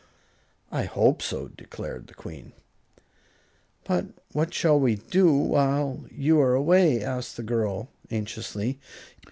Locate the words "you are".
6.09-6.55